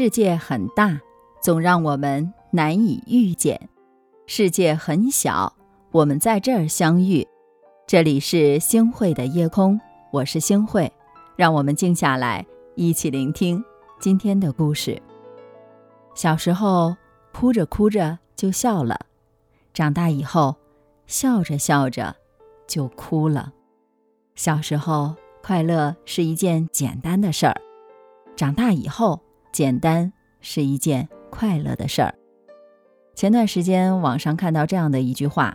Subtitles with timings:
[0.00, 1.00] 世界很大，
[1.40, 3.56] 总让我们难以遇见；
[4.28, 5.52] 世界很小，
[5.90, 7.26] 我们在这儿相遇。
[7.84, 9.80] 这里是星汇的夜空，
[10.12, 10.92] 我是星汇，
[11.34, 13.60] 让我们静下来，一起聆听
[13.98, 15.02] 今天的故事。
[16.14, 16.94] 小时候
[17.32, 19.00] 哭着哭着就笑了，
[19.74, 20.54] 长大以后
[21.08, 22.14] 笑着笑着
[22.68, 23.52] 就哭了。
[24.36, 27.60] 小时候快乐是一件简单的事儿，
[28.36, 29.20] 长大以后。
[29.58, 32.14] 简单是一件快乐的事儿。
[33.16, 35.52] 前段时间网上看到这样的一句话：“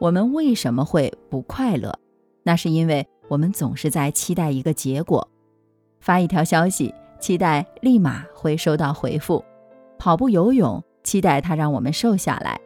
[0.00, 1.96] 我们为什么会不快乐？
[2.42, 5.28] 那是因为我们总是在期待一个结果。
[6.00, 9.40] 发一条消息，期待立马会收到回复；
[10.00, 12.56] 跑步、游泳，期待它让我们瘦下来；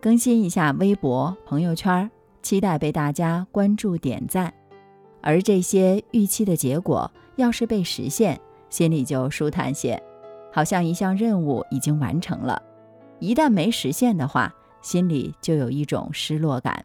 [0.00, 4.50] 更新一下微博、朋友圈，期待被大家关注点赞。
[5.20, 8.40] 而这些预期的结果，要是被实现，
[8.70, 10.02] 心里就舒坦些，
[10.52, 12.62] 好像一项任务已经完成了。
[13.18, 16.84] 一旦没实现的话，心里就有一种失落感。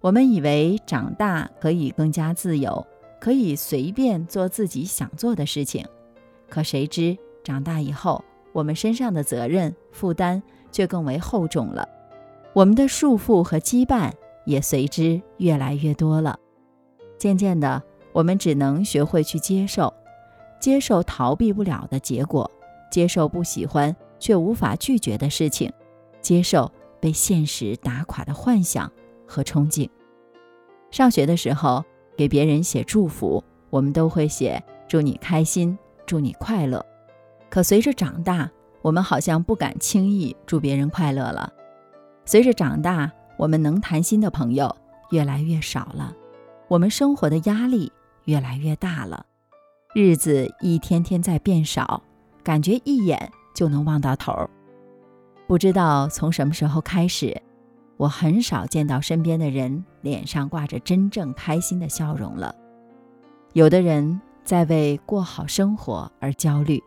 [0.00, 2.86] 我们以为长大可以更加自由，
[3.20, 5.84] 可以随便做自己想做的事情，
[6.48, 11.88] 可谁知长大以后，我们身上的责任负担却更为厚重了，
[12.52, 14.12] 我们的束缚和羁绊
[14.44, 16.38] 也随之越来越多了。
[17.18, 17.82] 渐渐的，
[18.12, 19.92] 我们只能学会去接受。
[20.60, 22.50] 接受逃避不了的结果，
[22.90, 25.72] 接受不喜欢却无法拒绝的事情，
[26.20, 26.70] 接受
[27.00, 28.90] 被现实打垮的幻想
[29.26, 29.88] 和憧憬。
[30.90, 31.84] 上学的时候，
[32.16, 36.84] 给别人写祝福，我们都会写“祝你开心，祝你快乐”。
[37.50, 38.50] 可随着长大，
[38.82, 41.52] 我们好像不敢轻易祝别人快乐了。
[42.24, 44.74] 随着长大，我们能谈心的朋友
[45.10, 46.14] 越来越少了，
[46.68, 47.92] 我们生活的压力
[48.24, 49.24] 越来越大了。
[49.94, 52.02] 日子一天天在变少，
[52.44, 54.34] 感觉一眼就能望到头。
[55.46, 57.40] 不知道从什么时候开始，
[57.96, 62.54] 我很少见到身边的人脸上挂着真正开心的笑容了。
[63.54, 66.82] 有的人在为过好生活而焦虑，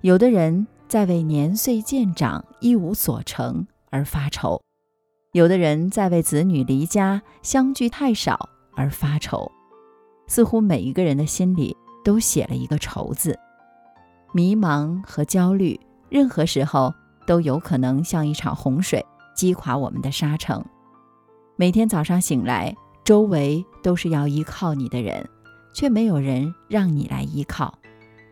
[0.00, 4.58] 有的人在为年岁渐长一无所成而发愁，
[5.32, 9.52] 有的人在为子女离家相聚太少而发愁。
[10.26, 11.76] 似乎每一个人的心里。
[12.04, 13.38] 都写了一个愁字，
[14.32, 15.78] 迷茫和焦虑，
[16.08, 16.94] 任何时候
[17.26, 20.64] 都有可能像一场洪水击垮我们的沙城。
[21.56, 22.74] 每天早上醒来，
[23.04, 25.28] 周围都是要依靠你的人，
[25.74, 27.74] 却没有人让你来依靠。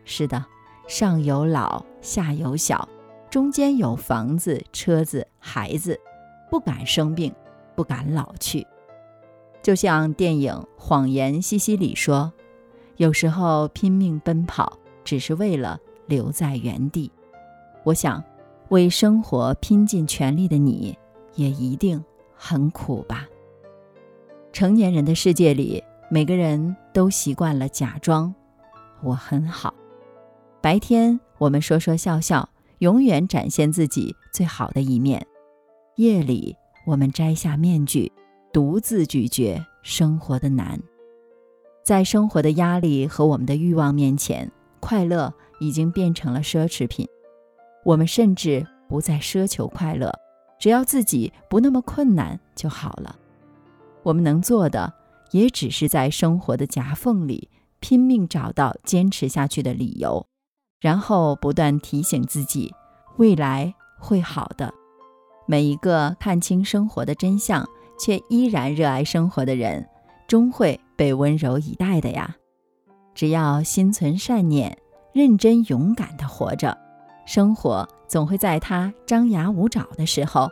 [0.03, 0.43] 是的，
[0.87, 2.89] 上有老，下有小，
[3.29, 5.99] 中间有房子、车子、孩子，
[6.49, 7.31] 不敢生病，
[7.75, 8.65] 不敢老去。
[9.61, 12.33] 就像电影《谎言西西里》说。
[12.99, 17.09] 有时候拼命奔跑，只是为了留在原地。
[17.85, 18.21] 我想，
[18.67, 20.97] 为生活拼尽全力的你，
[21.35, 22.03] 也一定
[22.35, 23.25] 很苦吧。
[24.51, 28.35] 成年人的世界里，每个人都习惯了假装
[29.01, 29.73] 我很好。
[30.59, 32.49] 白天我们说说笑笑，
[32.79, 35.21] 永远展现自己最好的一面；
[35.95, 36.53] 夜里
[36.85, 38.11] 我们摘下面具，
[38.51, 40.77] 独自咀嚼生活的难。
[41.89, 47.07] 在生活的压力和我们的欲望面前，快乐已经变成了奢侈品。
[47.83, 50.13] 我们甚至不再奢求快乐，
[50.59, 53.15] 只要自己不那么困难就好了。
[54.03, 54.93] 我们能做的，
[55.31, 57.49] 也只是在生活的夹缝里
[57.79, 60.23] 拼命找到坚持下去的理由，
[60.79, 62.71] 然后不断提醒自己，
[63.17, 64.71] 未来会好的。
[65.47, 67.67] 每一个看清生活的真相，
[67.99, 69.89] 却依然热爱生活的人。
[70.27, 72.35] 终会被温柔以待的呀！
[73.15, 74.77] 只要心存善念，
[75.13, 76.77] 认真勇敢地活着，
[77.25, 80.49] 生活总会在他张牙舞爪的时候，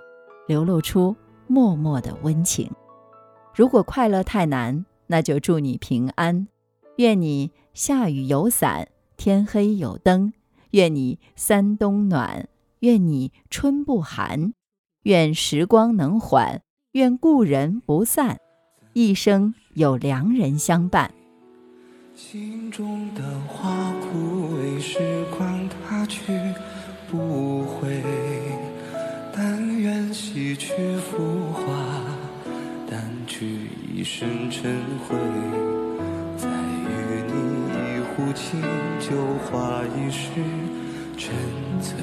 [0.48, 1.14] 流露出
[1.48, 2.72] 默默的温情。
[3.54, 6.48] 如果快乐太难，那就祝你平安。
[6.96, 10.32] 愿你下雨有伞，天黑有灯；
[10.72, 12.48] 愿你三冬暖，
[12.80, 14.54] 愿你春不寒；
[15.04, 16.62] 愿时光能缓，
[16.94, 18.38] 愿故人不散。
[19.00, 21.14] 一生有良人相伴。
[22.16, 24.98] 心中的花枯萎，时
[25.38, 26.34] 光它去
[27.08, 28.02] 不回。
[29.32, 31.62] 但愿洗去浮华，
[32.90, 32.98] 掸
[33.28, 34.76] 去一身尘
[35.08, 35.16] 灰。
[36.36, 38.60] 再与你一壶清
[39.00, 39.16] 酒，
[39.46, 40.32] 话一世
[41.16, 41.36] 沉
[41.80, 41.94] 醉。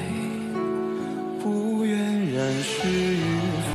[1.43, 1.99] 不愿
[2.33, 3.25] 染世与
[3.67, 3.74] 非。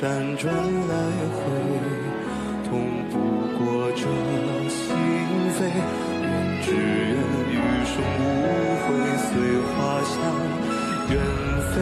[0.00, 0.08] 辗
[0.38, 0.48] 转
[0.88, 0.94] 来
[1.36, 1.44] 回，
[2.64, 2.70] 痛
[3.10, 3.14] 不
[3.58, 3.60] 过
[3.92, 4.00] 这
[4.70, 4.80] 心
[5.52, 5.60] 扉。
[6.22, 6.24] 愿
[6.62, 7.12] 只愿
[7.50, 7.54] 余
[7.84, 8.18] 生无
[8.80, 8.88] 悔，
[9.28, 9.28] 随
[9.60, 9.68] 花
[10.08, 10.10] 香
[11.10, 11.12] 远
[11.68, 11.76] 飞。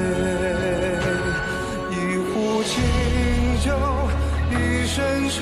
[1.92, 2.28] 一壶
[2.64, 2.74] 清
[3.62, 3.70] 酒，
[4.50, 4.52] 一
[4.84, 4.98] 身
[5.28, 5.38] 尘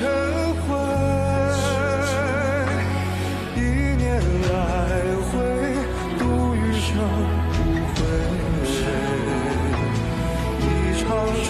[0.61, 0.69] 灰。
[3.55, 3.57] 一
[3.97, 4.05] 念
[4.51, 4.53] 来
[5.25, 5.33] 回，
[6.19, 6.21] 度
[6.53, 6.85] 余生
[7.57, 7.59] 无
[7.95, 7.97] 悔。
[10.61, 10.63] 一
[10.99, 11.05] 场
[11.43, 11.49] 春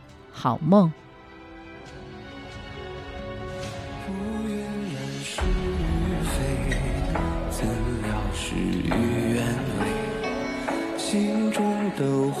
[0.31, 0.91] 好梦。
[4.05, 4.11] 不
[4.47, 5.83] 愿人事与
[6.23, 6.31] 非，
[7.51, 7.67] 怎
[8.01, 8.89] 料事与
[9.33, 9.45] 愿
[9.79, 9.79] 违。
[10.97, 11.61] 心中
[11.97, 12.39] 的花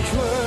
[0.00, 0.39] 一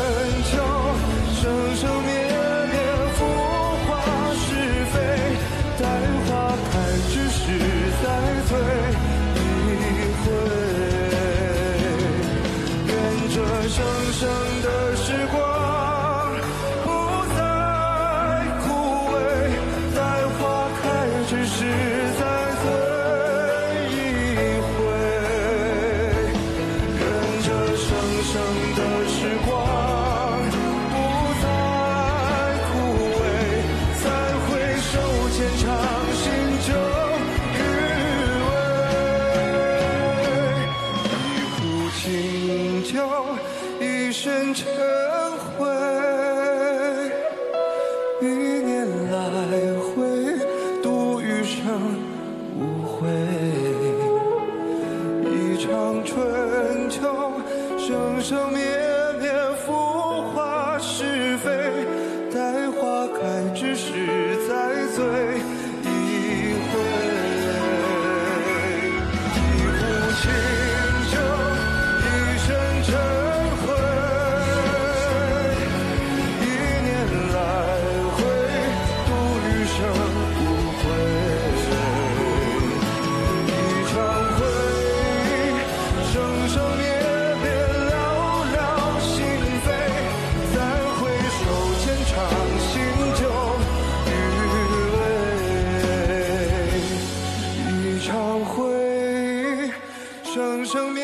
[100.34, 101.04] 生生灭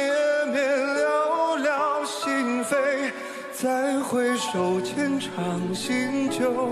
[0.51, 3.12] 灭，了了心扉。
[3.53, 6.71] 再回首浅尝心酒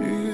[0.00, 0.29] 余